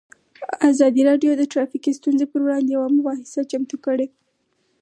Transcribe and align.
ازادي 0.69 1.01
راډیو 1.09 1.31
د 1.37 1.43
ټرافیکي 1.51 1.91
ستونزې 1.99 2.25
پر 2.31 2.39
وړاندې 2.43 2.71
یوه 2.75 2.87
مباحثه 2.97 3.41
چمتو 3.51 3.77
کړې. 3.85 4.07